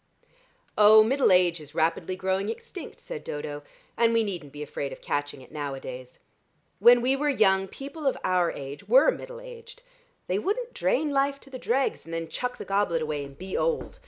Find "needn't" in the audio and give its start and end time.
4.23-4.51